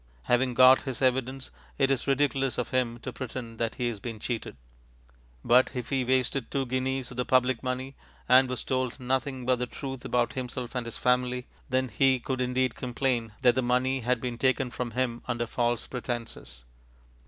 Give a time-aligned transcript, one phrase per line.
[0.23, 4.17] Having got his evidence, it is ridiculous of him to pretend that he has been
[4.17, 4.57] cheated.
[5.45, 7.95] But if he wasted two guineas of the public money,
[8.27, 12.41] and was told nothing but the truth about himself and his family, then he could
[12.41, 16.63] indeed complain that the money had been taken from him under false pretences.